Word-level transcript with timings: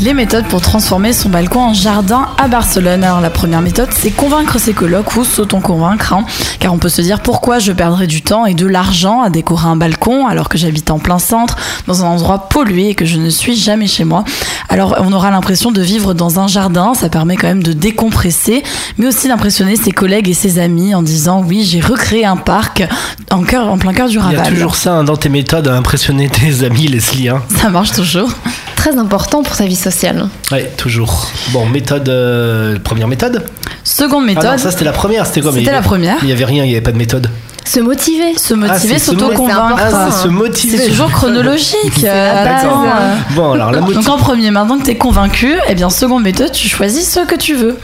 Les 0.00 0.14
méthodes 0.14 0.46
pour 0.48 0.60
transformer 0.60 1.12
son 1.12 1.28
balcon 1.28 1.60
en 1.60 1.74
jardin 1.74 2.30
à 2.36 2.48
Barcelone. 2.48 3.04
Alors 3.04 3.20
la 3.20 3.30
première 3.30 3.60
méthode, 3.60 3.90
c'est 3.92 4.10
convaincre 4.10 4.58
ses 4.58 4.72
colocs 4.72 5.14
ou 5.14 5.24
s'auto-convaincre. 5.24 6.12
hein. 6.12 6.24
car 6.58 6.72
on 6.74 6.78
peut 6.78 6.88
se 6.88 7.02
dire 7.02 7.20
pourquoi 7.20 7.60
je 7.60 7.70
perdrais 7.70 8.08
du 8.08 8.22
temps 8.22 8.46
et 8.46 8.54
de 8.54 8.66
l'argent 8.66 9.20
à 9.22 9.30
décorer 9.30 9.68
un 9.68 9.76
balcon 9.76 10.26
alors 10.26 10.48
que 10.48 10.58
j'habite 10.58 10.90
en 10.90 10.98
plein 10.98 11.20
centre, 11.20 11.56
dans 11.86 12.04
un 12.04 12.08
endroit 12.08 12.48
pollué 12.48 12.88
et 12.88 12.94
que 12.96 13.04
je 13.04 13.18
ne 13.18 13.30
suis 13.30 13.54
jamais 13.54 13.86
chez 13.86 14.02
moi. 14.02 14.24
Alors 14.68 14.96
on 15.00 15.12
aura 15.12 15.30
l'impression 15.30 15.70
de 15.70 15.80
vivre 15.80 16.12
dans 16.14 16.40
un 16.40 16.48
jardin, 16.48 16.94
ça 16.94 17.08
permet 17.08 17.36
quand 17.36 17.46
même 17.46 17.62
de 17.62 17.72
décompresser, 17.72 18.62
mais 18.98 19.06
aussi 19.06 19.28
d'impressionner 19.28 19.76
ses 19.76 19.92
collègues 19.92 20.28
et 20.28 20.34
ses 20.34 20.58
amis 20.58 20.94
en 20.94 21.02
disant 21.02 21.42
oui 21.46 21.64
j'ai 21.64 21.80
recréé 21.80 22.24
un 22.24 22.36
parc 22.36 22.82
en, 23.30 23.42
cœur, 23.42 23.68
en 23.68 23.78
plein 23.78 23.92
cœur 23.92 24.08
du 24.08 24.14
Il 24.16 24.18
y 24.18 24.22
Raval. 24.22 24.40
a 24.40 24.48
toujours 24.48 24.74
ça 24.76 24.94
hein, 24.94 25.04
dans 25.04 25.16
tes 25.16 25.28
méthodes 25.28 25.68
à 25.68 25.74
impressionner 25.76 26.28
tes 26.28 26.64
amis, 26.64 26.88
Leslie. 26.88 27.28
Hein. 27.28 27.42
Ça 27.60 27.68
marche 27.70 27.92
toujours. 27.92 28.28
Très 28.76 28.98
important 28.98 29.42
pour 29.42 29.54
sa 29.54 29.66
vie 29.66 29.74
sociale. 29.76 30.28
Ouais, 30.52 30.70
toujours. 30.76 31.28
Bon, 31.52 31.66
méthode. 31.66 32.08
euh, 32.08 32.78
première 32.78 33.08
méthode? 33.08 33.44
Seconde 33.84 34.22
Ah 34.24 34.26
méthode. 34.26 34.44
non, 34.52 34.58
ça 34.58 34.70
c'était 34.70 34.84
la 34.84 34.92
première, 34.92 35.26
c'était 35.26 35.40
quoi 35.40 35.52
C'était 35.52 35.72
la 35.72 35.82
première. 35.82 36.18
Il 36.22 36.28
y 36.28 36.32
avait 36.32 36.44
rien, 36.44 36.64
il 36.64 36.68
n'y 36.68 36.74
avait 36.74 36.82
pas 36.82 36.92
de 36.92 36.98
méthode. 36.98 37.30
Se 37.66 37.80
motiver. 37.80 38.38
se 38.38 38.54
Ah, 38.54 38.56
motiver, 38.56 38.94
mo- 38.94 38.98
s'auto-convaincre. 39.00 39.82
Ah, 39.92 40.10
se 40.10 40.28
motiver. 40.28 40.78
C'est 40.78 40.88
toujours 40.88 41.10
chronologique. 41.10 42.04
euh, 42.04 42.44
D'accord. 42.44 42.84
euh. 42.86 43.14
Bon, 43.34 43.52
alors 43.52 43.72
la 43.72 43.80
Donc 43.80 44.08
en 44.08 44.16
premier, 44.18 44.50
maintenant 44.52 44.78
que 44.78 44.84
tu 44.84 44.90
es 44.92 44.96
convaincu, 44.96 45.52
eh 45.68 45.74
bien 45.74 45.90
seconde 45.90 46.22
méthode, 46.22 46.52
tu 46.52 46.68
choisis 46.68 47.10
ce 47.10 47.20
que 47.20 47.34
tu 47.34 47.54
veux. 47.54 47.76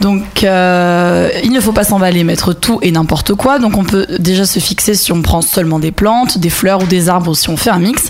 Donc 0.00 0.44
euh, 0.44 1.28
il 1.42 1.50
ne 1.52 1.60
faut 1.60 1.72
pas 1.72 1.84
s'emballer, 1.84 2.22
mettre 2.22 2.52
tout 2.52 2.78
et 2.82 2.92
n'importe 2.92 3.34
quoi. 3.34 3.58
Donc 3.58 3.76
on 3.76 3.84
peut 3.84 4.06
déjà 4.20 4.46
se 4.46 4.60
fixer 4.60 4.94
si 4.94 5.10
on 5.12 5.22
prend 5.22 5.42
seulement 5.42 5.78
des 5.80 5.90
plantes, 5.92 6.38
des 6.38 6.50
fleurs 6.50 6.82
ou 6.82 6.86
des 6.86 7.08
arbres 7.08 7.30
ou 7.30 7.34
si 7.34 7.48
on 7.50 7.56
fait 7.56 7.70
un 7.70 7.78
mix. 7.78 8.04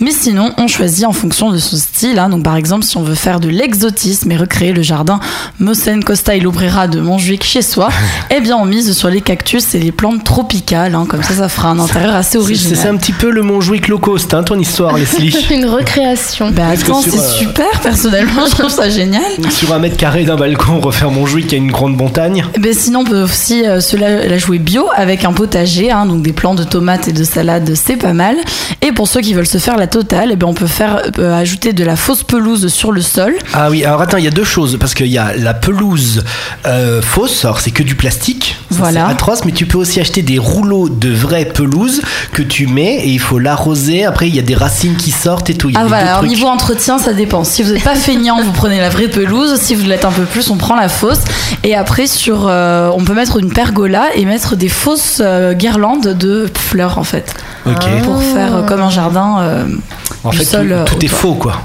Mais 0.00 0.10
sinon, 0.12 0.52
on 0.56 0.66
choisit 0.66 1.04
en 1.04 1.12
fonction 1.12 1.50
de 1.50 1.58
son 1.58 1.76
style. 1.76 2.18
hein. 2.18 2.28
Donc 2.28 2.42
par 2.42 2.56
exemple, 2.56 2.84
si 2.84 2.96
on 2.96 3.02
veut 3.02 3.14
faire 3.14 3.38
de 3.40 3.48
l'exotisme 3.48 4.30
et 4.32 4.36
recréer 4.36 4.72
le 4.72 4.82
jardin 4.82 5.20
Mossen 5.58 6.02
Costa 6.02 6.34
et 6.34 6.40
Lobrera 6.40 6.88
de 6.88 7.00
Montjuic 7.00 7.44
chez 7.44 7.62
soi, 7.62 7.90
eh 8.30 8.40
bien 8.40 8.56
on 8.56 8.64
mise 8.64 8.92
sur 8.96 9.08
les 9.10 9.20
cactus 9.20 9.74
et 9.74 9.78
les 9.78 9.92
plantes 9.92 10.24
tropicales. 10.24 10.94
hein. 10.94 11.06
Comme 11.08 11.22
ça, 11.22 11.34
ça 11.34 11.48
fera 11.48 11.70
un 11.70 11.78
intérieur 11.78 12.14
assez 12.14 12.32
C'est 12.32 12.38
original. 12.38 12.76
c'est 12.80 12.88
un 12.88 12.96
petit 12.96 13.12
peu 13.12 13.30
le 13.30 13.42
Montjuic 13.42 13.88
low 13.88 13.98
cost, 13.98 14.32
hein, 14.34 14.42
ton 14.42 14.58
histoire, 14.58 14.96
Leslie. 14.96 15.34
Une 15.50 15.66
recréation. 15.66 16.50
Bah 16.50 16.68
attends, 16.72 17.02
c'est 17.02 17.18
euh, 17.18 17.28
super, 17.38 17.80
personnellement, 17.82 18.46
je 18.46 18.56
trouve 18.56 18.70
ça 18.70 18.88
génial. 18.88 19.22
Sur 19.50 19.72
un 19.74 19.78
mètre 19.78 19.96
carré 19.96 20.24
d'un 20.24 20.36
balcon, 20.36 20.80
refaire 20.80 21.10
Montjuic 21.10 21.52
a 21.52 21.56
une 21.56 21.70
grande 21.70 21.96
montagne. 21.96 22.44
Eh 22.54 22.58
Ben 22.60 22.72
sinon, 22.72 23.00
on 23.00 23.04
peut 23.04 23.22
aussi 23.22 23.64
euh, 23.66 23.80
se 23.80 23.96
la, 23.96 24.26
la 24.26 24.38
jouer 24.38 24.58
bio 24.58 24.86
avec 24.96 25.24
un 25.24 25.32
potager, 25.32 25.90
hein, 25.90 26.06
donc 26.06 26.22
des 26.22 26.32
plants 26.32 26.54
de 26.54 26.64
tomates 26.64 27.08
et 27.08 27.12
de 27.12 27.24
salade, 27.24 27.70
c'est 27.74 27.96
pas 27.96 28.12
mal. 28.14 28.36
Et 28.82 28.92
pour 28.92 29.08
ceux 29.08 29.20
qui 29.20 29.34
veulent 29.34 29.46
se 29.46 29.58
faire 29.58 29.76
la 29.76 29.86
totale, 29.90 30.30
eh 30.32 30.36
ben 30.36 30.46
on 30.46 30.54
peut 30.54 30.66
faire 30.66 31.02
euh, 31.18 31.34
ajouter 31.38 31.72
de 31.72 31.84
la 31.84 31.96
fausse 31.96 32.22
pelouse 32.22 32.68
sur 32.68 32.92
le 32.92 33.00
sol. 33.02 33.34
Ah 33.54 33.68
oui, 33.70 33.84
alors 33.84 34.00
attends, 34.00 34.16
il 34.18 34.24
y 34.24 34.28
a 34.28 34.32
deux 34.32 34.44
choses, 34.44 34.76
parce 34.80 34.94
qu'il 34.94 35.06
y 35.08 35.18
a 35.18 35.34
la 35.36 35.52
pelouse 35.54 36.24
euh, 36.66 37.02
fausse, 37.02 37.44
alors 37.44 37.60
c'est 37.60 37.70
que 37.72 37.82
du 37.82 37.94
plastique, 37.96 38.56
Voilà. 38.70 39.06
c'est 39.06 39.12
atroce, 39.12 39.44
mais 39.44 39.52
tu 39.52 39.66
peux 39.66 39.78
aussi 39.78 40.00
acheter 40.00 40.22
des 40.22 40.38
rouleaux 40.38 40.88
de 40.88 41.10
vraie 41.12 41.44
pelouse 41.44 42.02
que 42.32 42.42
tu 42.42 42.66
mets 42.66 42.96
et 42.96 43.08
il 43.08 43.18
faut 43.20 43.38
l'arroser, 43.38 44.04
après 44.04 44.28
il 44.28 44.34
y 44.34 44.38
a 44.38 44.42
des 44.42 44.54
racines 44.54 44.96
qui 44.96 45.10
sortent 45.10 45.50
et 45.50 45.54
tout. 45.54 45.68
il 45.68 45.74
y 45.74 45.76
a 45.76 45.80
Ah 45.80 45.84
voilà, 45.86 46.06
alors 46.06 46.18
trucs. 46.18 46.30
niveau 46.30 46.46
entretien, 46.46 46.98
ça 46.98 47.12
dépend. 47.12 47.44
Si 47.44 47.62
vous 47.62 47.72
n'êtes 47.72 47.84
pas 47.84 47.94
feignant, 47.94 48.40
vous 48.42 48.52
prenez 48.52 48.78
la 48.78 48.88
vraie 48.90 49.08
pelouse. 49.08 49.56
Si 49.60 49.74
vous 49.74 49.86
l'êtes 49.86 50.04
un 50.04 50.12
peu 50.12 50.24
plus, 50.24 50.50
on 50.50 50.56
prend 50.56 50.76
la 50.76 50.88
fausse. 50.88 51.20
Et 51.64 51.74
après, 51.74 52.06
sur, 52.06 52.46
euh, 52.48 52.90
on 52.96 53.04
peut 53.04 53.14
mettre 53.14 53.38
une 53.38 53.52
pergola 53.52 54.04
et 54.14 54.24
mettre 54.24 54.56
des 54.56 54.68
fausses 54.68 55.20
guirlandes 55.52 56.14
de 56.14 56.48
fleurs 56.54 56.98
en 56.98 57.04
fait, 57.04 57.34
Ok. 57.66 57.84
pour 58.04 58.22
faire 58.22 58.64
comme 58.66 58.80
un 58.80 58.90
jardin. 58.90 59.66
Euh, 59.80 60.28
En 60.28 60.30
du 60.30 60.38
fait, 60.38 60.44
sol, 60.44 60.66
tout, 60.68 60.72
euh, 60.72 60.84
tout 60.84 61.04
est 61.04 61.08
faux 61.08 61.34
quoi. 61.34 61.60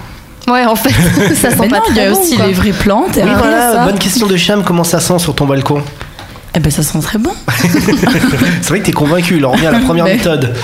Ouais, 0.47 0.65
en 0.65 0.75
fait, 0.75 0.89
ça 1.35 1.49
sent 1.49 1.57
Mais 1.61 1.67
pas 1.69 1.77
non, 1.79 1.83
il 1.89 1.93
y 1.93 1.95
très 1.97 2.05
a 2.07 2.11
bon, 2.11 2.19
aussi 2.21 2.35
quoi. 2.35 2.45
les 2.47 2.53
vraies 2.53 2.71
plantes. 2.71 3.17
Et 3.17 3.23
Oui, 3.23 3.29
voilà, 3.37 3.71
ça, 3.73 3.85
bonne 3.85 3.97
question 3.99 4.27
de 4.27 4.37
Cham, 4.37 4.63
comment 4.63 4.83
ça 4.83 4.99
sent 4.99 5.19
sur 5.19 5.33
ton 5.35 5.45
balcon 5.45 5.81
eh 6.57 6.61
ben 6.61 6.71
ça 6.71 6.83
sent 6.83 6.99
très 7.01 7.17
bon. 7.17 7.31
C'est 7.57 8.69
vrai 8.69 8.79
que 8.79 8.85
t'es 8.85 8.93
convaincu, 8.93 9.39
là 9.39 9.49
on 9.49 9.51
revient 9.51 9.65
à 9.67 9.71
la 9.73 9.79
première 9.79 10.05
Mais- 10.05 10.15
méthode. 10.15 10.55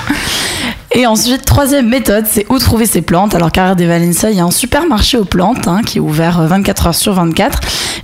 Et 0.93 1.05
ensuite, 1.07 1.45
troisième 1.45 1.87
méthode, 1.87 2.25
c'est 2.29 2.45
où 2.49 2.59
trouver 2.59 2.85
ces 2.85 3.01
plantes. 3.01 3.33
Alors, 3.33 3.49
Carrère 3.51 3.77
des 3.77 3.85
Valencia, 3.87 4.29
il 4.29 4.35
y 4.35 4.41
a 4.41 4.43
un 4.43 4.51
supermarché 4.51 5.17
aux 5.17 5.23
plantes 5.23 5.65
hein, 5.67 5.79
qui 5.85 5.99
est 5.99 6.01
ouvert 6.01 6.41
euh, 6.41 6.47
24 6.47 6.87
heures 6.87 6.95
sur 6.95 7.13
24. 7.13 7.59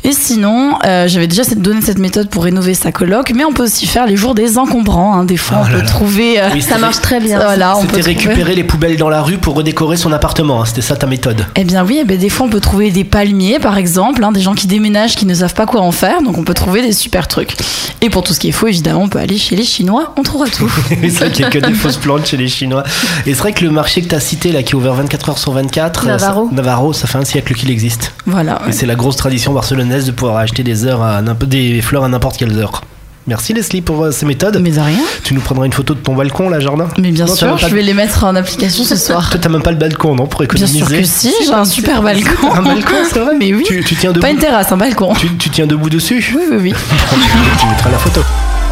Et 0.10 0.14
sinon, 0.14 0.80
euh, 0.86 1.06
j'avais 1.10 1.28
déjà 1.28 1.44
donné 1.58 1.82
cette 1.82 1.98
méthode 2.00 2.30
pour 2.30 2.46
rénover 2.46 2.74
sa 2.74 2.94
coloc, 2.94 3.34
mais 3.36 3.44
on 3.44 3.52
peut 3.52 3.64
aussi 3.64 3.86
faire 3.86 4.06
les 4.08 4.16
jours 4.16 4.36
des 4.36 4.58
encombrants. 4.58 5.14
hein. 5.18 5.26
Des 5.26 5.36
fois, 5.36 5.58
Oh 5.60 5.66
on 5.68 5.72
peut 5.72 5.80
là. 5.80 5.84
trouver. 5.84 6.40
euh, 6.42 6.48
Oui, 6.54 6.62
Ça 6.62 6.78
marche 6.78 7.02
très 7.02 7.20
bien. 7.20 7.40
Voilà, 7.40 7.76
on 7.78 7.82
peut 7.86 7.98
C'était 7.98 8.14
trouver- 8.14 8.28
récupérer 8.30 8.56
les 8.56 8.64
poubelles 8.64 8.96
dans 8.96 9.10
la 9.10 9.22
rue 9.22 9.38
pour 9.38 9.56
redécorer 9.56 9.98
son 9.98 10.14
appartement, 10.14 10.62
hein, 10.62 10.66
c'était 10.66 10.82
ça 10.82 10.96
ta 10.96 11.08
méthode. 11.08 11.46
Eh 11.58 11.66
bien 11.66 11.84
oui, 11.86 12.00
eh 12.02 12.06
ben, 12.06 12.18
des 12.18 12.30
fois 12.30 12.46
on 12.46 12.50
peut 12.50 12.62
trouver 12.62 12.90
des 12.90 13.04
palmiers 13.04 13.60
par 13.60 13.78
exemple, 13.78 14.24
hein, 14.24 14.32
des 14.32 14.40
gens 14.40 14.54
qui 14.56 14.68
déménagent, 14.68 15.16
qui 15.18 15.26
ne 15.26 15.34
savent 15.34 15.54
pas 15.54 15.66
quoi 15.66 15.82
en 15.82 15.92
faire, 15.92 16.22
donc 16.22 16.38
on 16.38 16.44
peut 16.46 16.54
trouver 16.54 16.82
des 16.82 16.94
super 16.94 17.28
trucs. 17.28 17.58
Et 18.00 18.10
pour 18.10 18.24
tout 18.24 18.34
ce 18.34 18.40
qui 18.40 18.48
est 18.48 18.54
faux, 18.54 18.68
évidemment, 18.68 19.02
on 19.02 19.10
peut 19.10 19.20
aller 19.20 19.38
chez 19.38 19.58
les 19.58 19.64
Chinois, 19.66 20.14
on 20.18 20.24
trouvera 20.24 20.48
tout. 20.50 20.72
c'est 20.90 21.08
vrai 21.10 21.32
qu'il 21.32 21.42
n'y 21.46 21.48
a 21.48 21.50
que 21.50 21.58
des 21.68 21.74
fausses 21.74 21.98
plantes 21.98 22.26
chez 22.28 22.38
les 22.38 22.48
Chinois. 22.48 22.84
Et 23.26 23.34
c'est 23.34 23.40
vrai 23.40 23.52
que 23.52 23.66
le 23.66 23.72
marché 23.72 24.02
que 24.02 24.08
tu 24.08 24.16
as 24.16 24.20
cité, 24.22 24.52
là, 24.54 24.64
qui 24.64 24.72
est 24.72 24.76
ouvert 24.76 24.94
24 24.94 25.30
heures 25.32 25.38
sur 25.40 25.52
24, 25.52 26.04
euh, 26.06 26.08
Navarro. 26.08 26.48
ça, 26.50 26.56
Navarro, 26.56 26.94
ça 26.94 27.08
fait 27.08 27.18
un 27.18 27.26
siècle 27.26 27.54
qu'il 27.56 27.72
existe. 27.72 28.14
voilà. 28.26 28.62
Et 28.70 28.72
c'est 28.72 28.86
la 28.86 28.96
grosse 28.96 29.16
tradition 29.18 29.52
barcelonaise 29.54 29.97
de 30.06 30.12
pouvoir 30.12 30.38
acheter 30.38 30.64
des, 30.64 30.86
heures 30.86 31.02
à 31.02 31.22
n'importe- 31.22 31.50
des 31.50 31.82
fleurs 31.82 32.04
à 32.04 32.08
n'importe 32.10 32.38
quelle 32.38 32.58
heure. 32.58 32.82
Merci 33.28 33.52
Leslie 33.52 33.82
pour 33.82 34.04
euh, 34.06 34.12
ces 34.12 34.26
méthodes. 34.26 34.58
Mais 34.62 34.72
de 34.72 34.80
rien. 34.80 35.00
Tu 35.24 35.34
nous 35.34 35.42
prendras 35.42 35.66
une 35.66 35.74
photo 35.74 35.94
de 35.94 36.00
ton 36.00 36.16
balcon, 36.16 36.48
là, 36.50 36.62
jardin? 36.62 36.88
Mais 36.98 37.12
bien 37.12 37.26
Non, 37.26 37.36
sûr, 37.36 37.58
je 37.58 37.68
vais 37.68 37.82
les 37.82 37.94
mettre 37.94 38.24
en 38.24 38.34
application 38.38 38.86
ce 38.86 38.96
soir. 38.96 39.30
Toi, 39.30 39.40
t'as 39.42 39.50
même 39.50 39.62
pas 39.62 39.72
le 39.72 39.78
balcon, 39.78 40.16
non 40.16 40.28
Pour 40.28 40.40
Bien 40.40 40.46
économiser 40.46 40.86
sûr 40.86 40.98
que 41.00 41.04
si, 41.04 41.34
j'ai 41.46 41.52
un 41.54 41.66
super 41.66 42.02
balcon. 42.02 42.54
Un 42.54 42.62
balcon, 42.62 42.96
c'est 43.12 43.20
vrai 43.20 43.34
Mais 43.38 43.54
oui. 43.54 43.64
Tu, 43.68 43.84
tu 43.84 43.96
tiens 43.98 44.12
debout 44.12 44.22
Pas 44.22 44.30
une 44.32 44.38
terrasse, 44.38 44.72
un 44.72 44.78
balcon. 44.78 45.14
tu, 45.20 45.36
tu 45.36 45.50
tiens 45.50 45.68
debout 45.68 45.90
dessus? 45.90 46.26
Oui, 46.38 46.44
oui, 46.52 46.58
oui. 46.62 46.74
Tu 47.60 47.68
mettras 47.68 47.90
la 47.92 47.98
photo. 47.98 48.22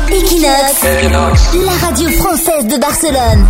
Equinox, 0.07 0.83
la 1.65 1.87
radio 1.87 2.09
française 2.11 2.67
de 2.67 2.79
Barcelone. 2.79 3.45